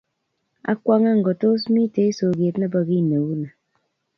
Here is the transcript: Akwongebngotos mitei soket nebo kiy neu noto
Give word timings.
Akwongebngotos 0.71 1.61
mitei 1.73 2.15
soket 2.17 2.55
nebo 2.57 2.79
kiy 2.87 3.03
neu 3.07 3.25
noto 3.39 3.57